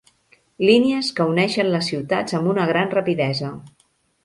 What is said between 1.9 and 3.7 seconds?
ciutats amb una gran rapidesa.